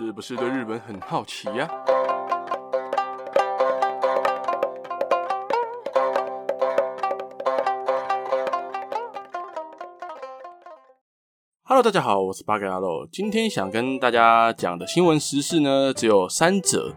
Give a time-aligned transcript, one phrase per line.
[0.00, 1.68] 是不是对日本很好奇呀
[11.64, 13.08] ？Hello，大家好，我是八格阿洛。
[13.10, 16.94] 今天想跟大家讲的新闻时事呢，只有三则。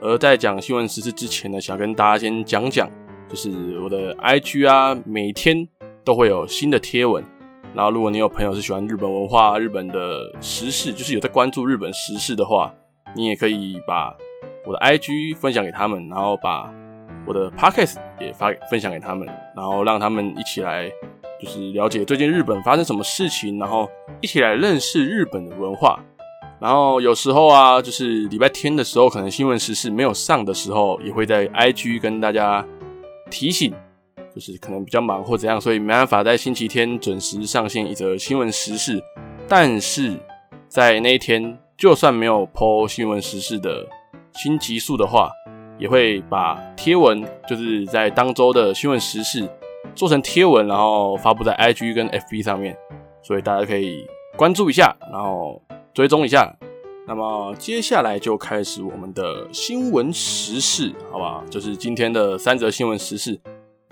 [0.00, 2.88] 而在讲新闻时事之前呢，想跟大家先讲讲，
[3.28, 3.50] 就是
[3.80, 5.66] 我的 IG 啊，每天
[6.04, 7.33] 都会有新的贴文。
[7.74, 12.72] 然后，如果你有朋友是喜欢日本文化、日本的时事，就是有在关注日本时事的话，
[13.16, 14.16] 你也可以把
[14.64, 16.72] 我的 IG 分享给他们，然后把
[17.26, 20.88] 我的 Podcast 也发分享给他们，然后让他们一起来
[21.40, 25.98] 就是了解最近日本发生什么事情，然后一起来认识日本的文化。
[26.60, 32.64] 然后有时候啊，就是礼拜天的时候，可能新闻时事没有上的时候，也会在 IG 跟大家
[33.30, 33.74] 提醒。
[34.34, 39.00] 就是可能比较忙或怎样，所以没办法在星期天准时上线一则新闻时事。
[39.46, 40.18] 但是
[40.68, 43.86] 在那一天，就算没有 po 新闻时事的
[44.32, 45.30] 新集数的话，
[45.78, 49.48] 也会把贴文，就是在当周的新闻时事
[49.94, 52.76] 做成贴文，然后发布在 IG 跟 FB 上面，
[53.22, 54.04] 所以大家可以
[54.36, 56.52] 关注一下，然后追踪一下。
[57.06, 61.44] 那么接下来就开始我们的新闻时事，好吧？
[61.50, 63.38] 就是今天的三则新闻时事。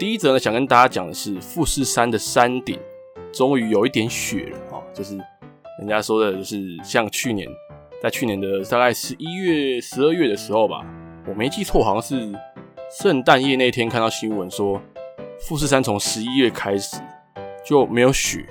[0.02, 2.76] 第一则呢，想跟大家讲的是富士山的山顶
[3.32, 4.82] 终于有一点雪了啊！
[4.92, 5.16] 就是
[5.78, 7.46] 人家说的，就是像去年，
[8.02, 10.84] 在去年的大概十一月、十二月的时候吧，
[11.28, 12.36] 我没记错，好像是
[13.00, 14.82] 圣诞夜那天看到新闻说，
[15.38, 16.96] 富士山从十一月开始
[17.64, 18.44] 就没有雪，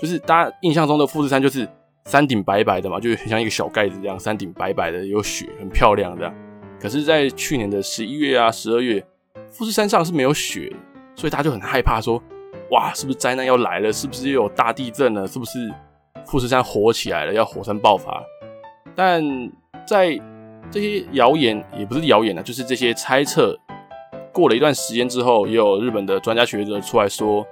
[0.00, 1.68] 就是大家印象中的富士山就是
[2.04, 6.32] 山顶白白的嘛，就很像一个小盖子这样，山顶白白的有雪，很漂亮这样。
[6.80, 9.04] 可是，在去年的十一月啊、十二月，
[9.50, 10.72] 富士山上是没有雪。
[11.14, 12.22] 所以大家就很害怕，说
[12.70, 13.92] ：“哇，是不是灾难要来了？
[13.92, 15.26] 是不是又有大地震了？
[15.26, 15.72] 是不是
[16.26, 18.22] 富士山火起来了，要火山爆发？”
[18.94, 19.22] 但
[19.86, 20.20] 在
[20.70, 23.58] 这些谣言也不是谣言啊，就是这些猜测
[24.32, 27.46] 过了一段时间之后，也有日本的专家学者出来说，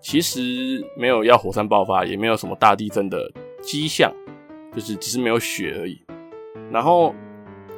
[0.00, 3.18] 其实没有要火山爆发，也没有什么大地震的
[3.62, 4.12] 迹象，
[4.72, 6.00] 就是只是没有雪而已。
[6.70, 7.14] 然后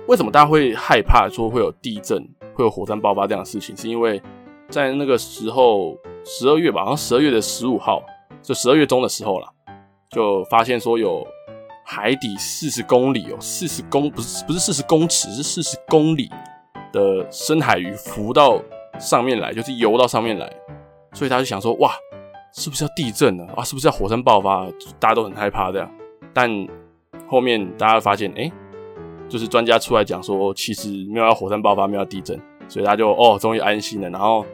[0.06, 2.18] 为什么大家会害怕说会有地震、
[2.54, 3.76] 会有火山爆发这样的事情？
[3.76, 4.20] 是因为
[4.68, 8.02] 在那个时候，十二月吧，好像十二月的十五号，
[8.42, 9.48] 就十二月中的时候啦，
[10.10, 11.26] 就发现说有
[11.84, 16.28] 海底四十公里哦，四十公不是不是四十公尺，是四十公里
[16.92, 18.60] 的深海鱼浮到
[18.98, 20.52] 上面来，就是游到上面来，
[21.12, 21.92] 所以他就想说，哇，
[22.52, 23.62] 是不是要地震了啊？
[23.62, 24.66] 是不是要火山爆发？
[24.98, 25.88] 大家都很害怕这样。
[26.34, 26.50] 但
[27.28, 28.50] 后面大家发现，哎、
[29.28, 32.36] 就是专家出来讲说，其实没有要火山爆发，没有要地震，
[32.68, 34.44] 所以他就哦，终于安心了，然后。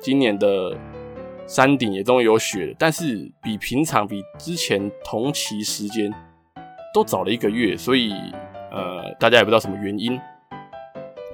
[0.00, 0.76] 今年的
[1.46, 6.12] 山顶也终于有雪了，但是比平常、比之前同期时间
[6.94, 8.12] 都早了一个月，所以
[8.70, 10.18] 呃，大家也不知道什么原因。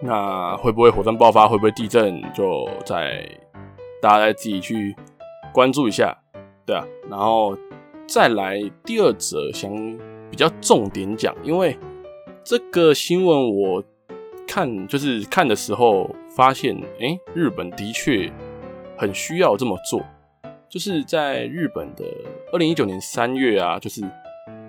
[0.02, 1.46] 那会不会火山爆发？
[1.46, 2.20] 会不会地震？
[2.34, 3.26] 就在
[4.02, 4.96] 大家自己去
[5.52, 6.16] 关注一下，
[6.66, 6.84] 对啊。
[7.08, 7.56] 然后
[8.06, 9.70] 再来第二则，想
[10.30, 11.78] 比较重点讲，因为
[12.42, 13.84] 这个新闻我
[14.46, 18.32] 看就是看的时候发现，哎、日本的确。
[18.96, 20.02] 很需要这么做，
[20.68, 22.04] 就是在日本的
[22.52, 24.02] 二零一九年三月啊，就是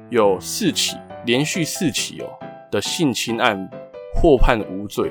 [0.10, 2.28] 有四起连续四起哦
[2.70, 3.70] 的性侵案
[4.14, 5.10] 获判无罪，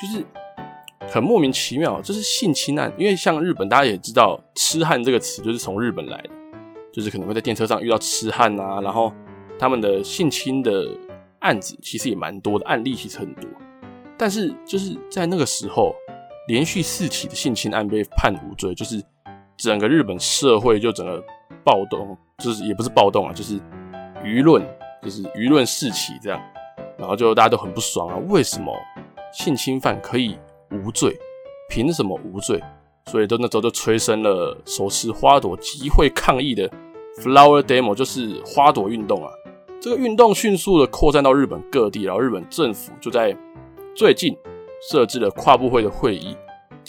[0.00, 0.24] 就是
[1.08, 6.30] 很莫名其妙，这是性侵案，因为像日本大家也知道“痴汉”这个词就是从日本来的，
[6.92, 9.12] 就是可能会在电车上遇到痴汉啊，然后
[9.58, 10.88] 他们的性侵的
[11.38, 13.48] 案子其实也蛮多的，案例其实很多，
[14.18, 15.94] 但是就是在那个时候。
[16.50, 19.00] 连续四起的性侵案被判无罪，就是
[19.56, 21.22] 整个日本社会就整个
[21.62, 23.56] 暴动，就是也不是暴动啊，就是
[24.24, 24.60] 舆论，
[25.00, 26.42] 就是舆论四起这样，
[26.98, 28.74] 然后就大家都很不爽啊，为什么
[29.32, 30.36] 性侵犯可以
[30.72, 31.16] 无罪？
[31.68, 32.60] 凭什么无罪？
[33.06, 36.68] 所以都那时候就催生了手持花朵集会抗议的
[37.20, 39.30] Flower Demo，就是花朵运动啊。
[39.80, 43.36] 这个运动迅速的扩散到日本各地，然后日本政府就在
[43.94, 44.36] 最近。
[44.90, 46.34] 设置了跨部会的会议，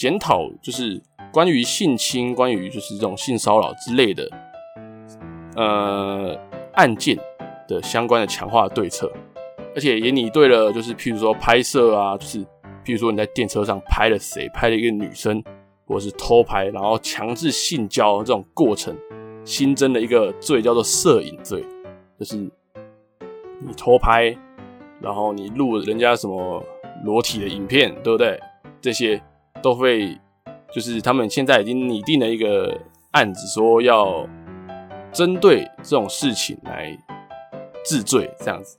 [0.02, 1.00] 检讨就是
[1.32, 4.28] 关于性侵、关于就是这种性骚扰之类的，
[5.56, 6.36] 呃
[6.74, 7.16] 案件
[7.68, 9.12] 的相关的强化对策，
[9.76, 12.40] 而且也拟对了，就是譬如说拍摄啊，就是
[12.84, 15.44] 譬如说你在电车上拍了谁，拍了一个女生，
[15.86, 18.98] 或是偷拍，然后强制性交这种过程，
[19.46, 21.64] 新增了一个罪叫做摄影罪，
[22.18, 24.36] 就是你偷拍，
[25.00, 26.66] 然后你录人家什么。
[27.04, 28.40] 裸体的影片，对不对？
[28.80, 29.20] 这些
[29.62, 30.18] 都会，
[30.74, 32.80] 就是他们现在已经拟定了一个
[33.12, 34.28] 案子，说要
[35.12, 36.98] 针对这种事情来
[37.84, 38.78] 治罪，这样子。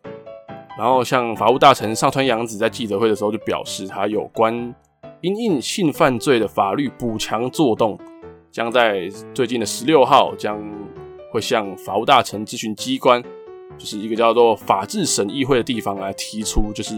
[0.78, 4.74] 然后像法务大臣上川阳子在记者会的时候就表示，他有关
[5.20, 7.98] 因应性犯罪的法律补强作动，
[8.50, 10.58] 将在最近的十六号将
[11.30, 13.22] 会向法务大臣咨询机关，
[13.76, 16.94] 就是一个叫做法制审议会的地方来提出，就是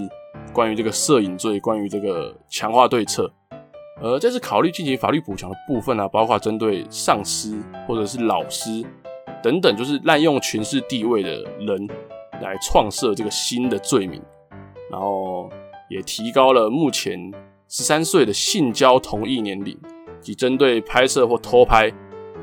[0.52, 3.32] 关于这个摄影罪，关于这个强化对策。
[4.02, 8.84] 而这次考虑进行法律补强的部分呢、包括针对上司或者是老师
[9.42, 11.30] 等等，就是滥用权势地位的
[11.60, 11.88] 人
[12.42, 14.20] 来创设这个新的罪名，
[14.90, 15.48] 然后
[15.88, 17.32] 也提高了目前
[17.68, 19.78] 十三岁的性交同意年龄，
[20.20, 21.92] 及针对拍摄或偷拍、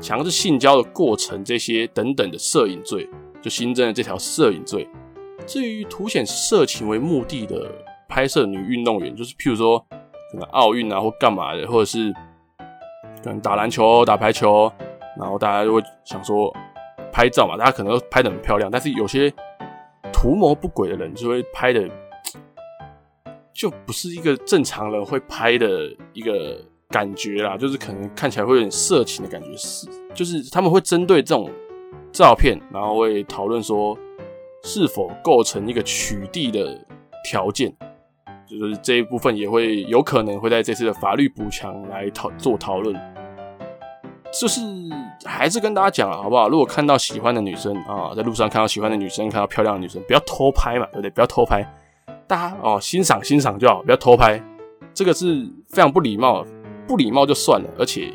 [0.00, 3.06] 强制性交的过程这些等等的摄影罪，
[3.42, 4.88] 就新增了这条摄影罪。
[5.46, 7.70] 至于凸显色情为目的的
[8.08, 9.84] 拍摄女运动员，就是譬如说。
[10.32, 12.12] 可能奥运啊，或干嘛的，或者是
[13.22, 14.72] 可能打篮球、打排球，
[15.18, 16.52] 然后大家就会想说
[17.12, 19.32] 拍照嘛，大家可能拍的很漂亮，但是有些
[20.12, 21.88] 图谋不轨的人就会拍的
[23.52, 26.58] 就不是一个正常人会拍的一个
[26.88, 31.50] 感觉啦，就是可能看起来会有点色情的感觉，是就是他们会针对这种
[32.10, 33.96] 照片，然后会讨论说
[34.64, 36.86] 是否构成一个取缔的
[37.22, 37.74] 条件。
[38.58, 42.94] 就是这一部分也会有可能会在这次的法律补强来讨做讨论，
[44.30, 44.60] 就是
[45.24, 46.50] 还是跟大家讲了好不好？
[46.50, 51.10] 如果看到喜欢的女生啊，在路上看到喜欢的女生，看到漂亮的女生，不要偷拍嘛，对不对？
[51.10, 51.66] 不要偷拍，
[52.26, 54.38] 大家哦欣赏欣赏就好，不要偷拍，
[54.92, 56.44] 这个是非常不礼貌，
[56.86, 58.12] 不礼貌就算了，而且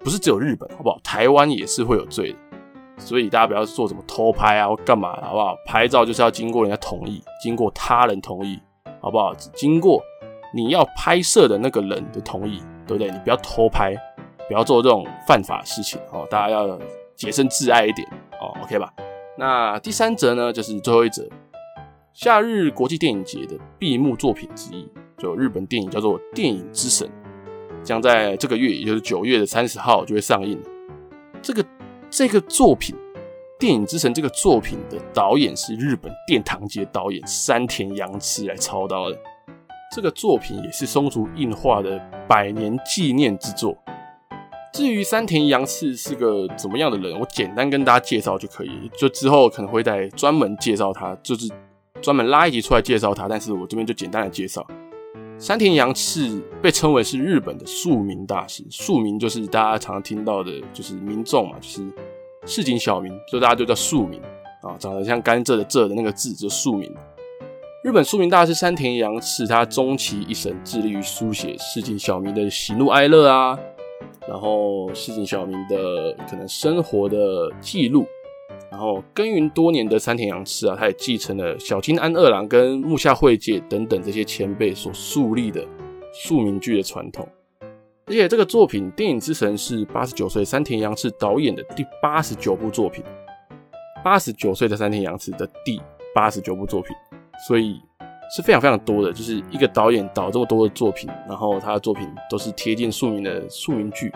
[0.00, 0.98] 不是只有日本好不好？
[1.04, 2.38] 台湾也是会有罪的，
[2.96, 5.54] 所以大家不要做什么偷拍啊或干嘛好不好？
[5.66, 8.58] 拍照就是要经过人家同意，经过他人同意。
[9.04, 9.34] 好不好？
[9.34, 10.02] 只经过
[10.54, 13.10] 你要拍摄的那个人的同意，对不对？
[13.10, 13.94] 你不要偷拍，
[14.48, 16.26] 不要做这种犯法的事情哦。
[16.30, 16.78] 大家要
[17.14, 18.08] 洁身自爱一点
[18.40, 18.90] 哦，OK 吧？
[19.36, 21.28] 那第三则呢，就是最后一则，
[22.14, 27.06] 夏日国际电影节的闭幕作品之一，就日本电影叫做《电影之神》，
[27.82, 30.58] 将在这个月，也就是九月的三十号就会上映。
[31.42, 31.62] 这个
[32.08, 32.96] 这个作品。
[33.64, 39.18] 电影之神这个作品的导演是日本殿堂级导演山田洋次来操刀的。
[39.90, 43.74] 这个作品也是松竹映画的百年纪念之作。
[44.74, 48.90] 至于山田洋次是个怎么样的人，我简单跟大家介绍就可以。
[48.98, 51.50] 就之后可能会再专门介绍他，就是
[52.02, 53.26] 专门拉一集出来介绍他。
[53.26, 54.62] 但是我这边就简单的介绍，
[55.38, 58.62] 山田洋次被称为是日本的庶民大师。
[58.68, 61.82] 庶民就是大家常常听到的，就是民众嘛，就是。
[62.46, 64.20] 市井小民，所以大家就叫庶民
[64.62, 66.92] 啊，长得像甘蔗的蔗的那个字就庶民。
[67.82, 73.58] 日本庶民大师山田洋次，他终其一生致力于书写市井小民的喜怒哀乐啊，
[74.26, 78.06] 然后市井小民的可能生活的记录，
[78.70, 85.62] 然后耕耘多年的山田洋次啊，他也继承了小津安二郎跟木下惠介等等这些前辈所树立的
[86.12, 87.28] 庶民剧的传统。
[88.06, 93.02] 而且这个作品《电影之神》是八十九岁山田洋次导演的第八十九部作品，
[94.04, 95.80] 八十九岁的山田洋次的第
[96.14, 96.94] 八十九部作品，
[97.46, 97.80] 所以
[98.36, 104.12] 是非常非常多的，就是一个导演导这么多的作品，然后他的作品都是贴近庶民的庶民剧。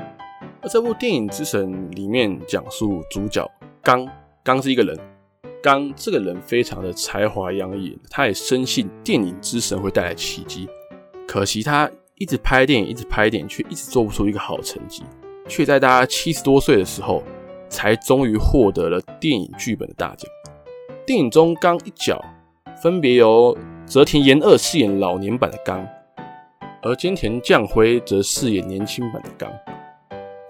[0.61, 3.50] 而这部《电影之神》里面讲述主角
[3.82, 4.06] 刚，
[4.44, 4.99] 刚是一个人，
[5.63, 10.69] 刚这个人非常的才华洋溢，他也深信电影之神会带来奇迹，
[11.27, 11.91] 可惜他。
[12.19, 15.05] 一直拍电影，一直拍电影，却一直做不出一个好成绩，
[15.48, 17.22] 却在大家七十多岁的时候，
[17.69, 20.29] 才终于获得了电影剧本的大奖。
[21.06, 22.20] 电影中刚一角
[22.82, 23.56] 分别由
[23.87, 25.87] 泽田研二饰演老年版的刚，
[26.82, 29.48] 而菅田将晖则饰演年轻版的刚。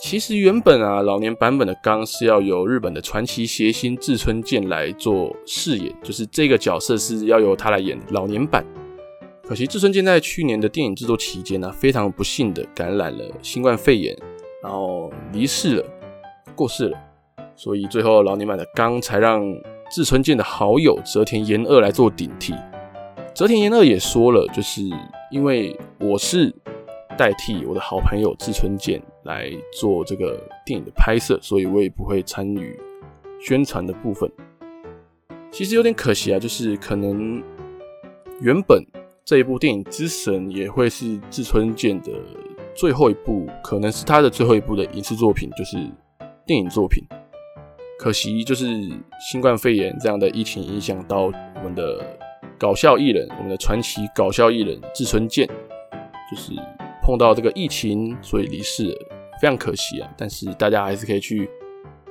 [0.00, 8.64] 其实原本啊，老年版本的刚是要由日本的传奇谐星志村健来做饰演，就是这个角色是要由他来演老年版。
[9.48, 14.14] 可惜志村健在去年的电影制作期间呢，非常不幸的感染了新冠肺炎，
[14.62, 15.84] 然后离世了，
[16.54, 16.98] 过世了。
[17.56, 19.42] 所以最后老年版的刚才让
[19.90, 22.54] 志村健的好友泽田研二来做顶替。
[23.34, 24.82] 泽田研二也说了，就是
[25.30, 26.54] 因为我是
[27.16, 32.78] 代替我的好朋友志村健来做这个电影的拍摄，所以我也不会参与
[33.40, 34.30] 宣传的部分。
[35.50, 37.42] 其实有点可惜啊，就是可能
[38.42, 38.84] 原本。
[39.28, 42.11] 这一部电影之神也会是志村健的
[42.75, 45.76] 最后一部，可能是他的最后一部的影视作品，就是
[46.47, 47.04] 电影作品。
[47.99, 48.64] 可惜就是
[49.20, 51.25] 新冠肺炎这样的疫情影响到
[51.56, 52.02] 我们的
[52.58, 56.52] 搞笑艺人，我们的传奇搞笑艺人志村健，就是
[57.02, 58.97] 碰到这个疫情，所以离世了，
[59.42, 60.11] 非常可惜啊。
[60.16, 61.47] 但是大家还是可以去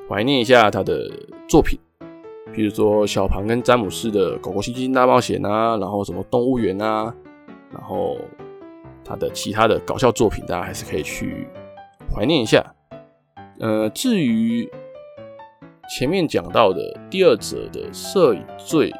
[0.08, 1.10] 怀念一下他的
[1.50, 1.80] 作品，
[2.58, 7.14] 比如说小庞跟詹姆士的《狗狗星星大冒险》啊，然后什么动物园啊，
[7.72, 8.18] 然后
[9.06, 11.48] 他的其他的搞笑作品，大家还是可以去
[12.12, 12.66] 怀念一下。
[13.60, 14.68] 呃，至于
[15.96, 18.92] 前面讲到的第二者的摄影罪，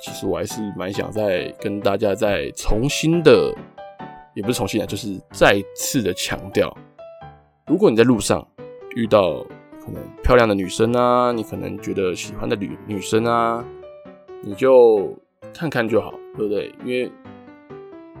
[0.00, 3.54] 其实我还是蛮想再跟大家再重新的，
[4.34, 6.76] 也不是重新的，就是再次的强调，
[7.68, 8.44] 如果你在路上
[8.96, 9.46] 遇到。
[9.86, 13.64] 可能漂亮的女生啊，你可能觉得喜欢的女女生啊，
[14.42, 15.16] 你就
[15.54, 16.74] 看看就好，对不对？
[16.84, 17.08] 因为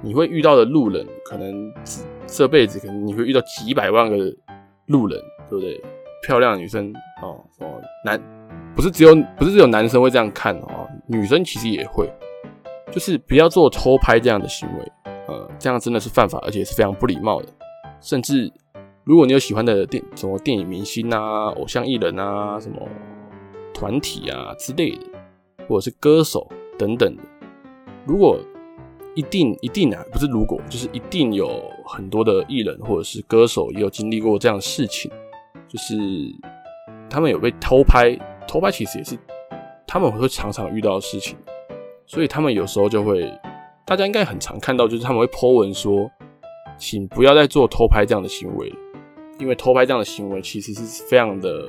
[0.00, 1.72] 你会遇到的路人，可能
[2.24, 4.16] 这辈子可能你会遇到几百万个
[4.86, 5.20] 路人，
[5.50, 5.82] 对不对？
[6.22, 8.20] 漂亮的女生哦，哦，男
[8.76, 12.08] 不是只有不是只有男生会这样看哦，女生其实也会，
[12.92, 14.92] 就是不要做偷拍这样的行为，
[15.26, 17.48] 呃，这样真的是犯法，而且是非常不礼貌的，
[18.00, 18.52] 甚至。
[19.06, 22.76] 如果你有喜欢的电什么电影明星啊、偶像艺人啊、什么
[23.72, 24.98] 团体啊之类的，
[25.68, 26.44] 或者是歌手
[26.76, 27.22] 等等的，
[28.04, 28.36] 如果
[29.14, 35.08] 一定一定啊，不是如果，就是一定有很多的艺人或者是歌手也有经历过这样的事情，
[35.68, 35.94] 就是
[37.08, 38.12] 他们有被偷拍，
[38.48, 39.16] 偷拍其实也是
[39.86, 41.38] 他们会常常遇到的事情，
[42.08, 43.32] 所以他们有时候就会，
[43.86, 46.10] 大家应该很常看到，就是他们会 po 文说，
[46.76, 48.74] 请不要再做偷拍这样的行为。
[49.38, 51.68] 因为偷拍这样的行为其实是非常的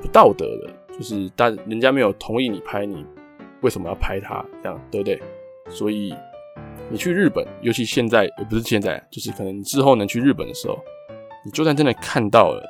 [0.00, 3.06] 不道德的，就是但人家没有同意你拍，你
[3.62, 4.44] 为什么要拍他？
[4.62, 5.20] 这样对不对？
[5.68, 6.14] 所以
[6.90, 10.78] 你去日本，尤其现在也不是现在，就是可能之后能去日本的时候，
[11.44, 12.62] 你就算真的看到了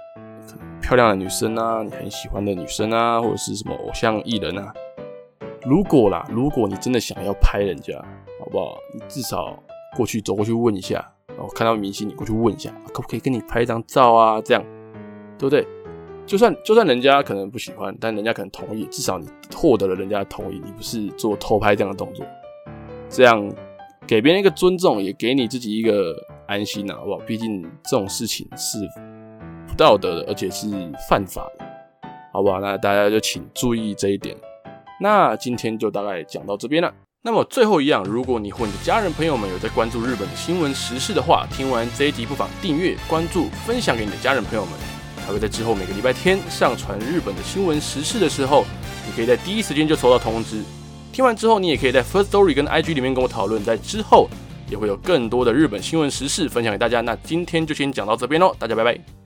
[0.81, 4.73] 漂亮的女生啊，你很喜欢的女生啊，或者是什么偶像艺人啊，
[5.65, 7.99] 如果啦，如果你真的想要拍人家，
[8.39, 8.79] 好不好？
[8.95, 9.61] 你至少
[9.97, 11.13] 过去走过去问一下。
[11.37, 14.41] 然后看到明星，你过去问一下，可不可以跟你拍一张照啊？
[14.41, 14.63] 这样，
[15.39, 15.67] 对不对？
[16.25, 22.25] 就算就算人家可能不喜欢，但人家可能同意，至少你获得了人家的同意，你不是做偷拍这样的动作，
[23.09, 23.53] 这样
[24.07, 26.15] 给别人一个尊重，也给你自己一个
[26.47, 27.19] 安心啊，好不好？
[27.27, 28.79] 毕竟这种事情是
[29.67, 30.69] 不道德的，而且是
[31.09, 31.67] 犯法的，
[32.33, 32.61] 好不好？
[32.61, 34.37] 那大家就请注意这一点。
[35.01, 36.95] 那今天就大概讲到这边了。
[37.25, 44.73] 那么最后一样，如果你或你的家人朋友们有在关注日本的新闻时事的话，听完这一集不妨订阅、关注、分享给你的家人朋友们，
[45.25, 48.65] 还会在之后每个礼拜天上传日本的新闻时事的时候，
[49.07, 50.65] 你可以在第一时间就收到通知。
[51.13, 54.29] 听完之后，你也可以在 First Story 跟 IG 里面跟我讨论，在之后
[54.69, 57.03] 也会有更多的日本新闻时事分享给大家。
[57.03, 59.22] 那今天就先讲到这边喽，大家拜拜。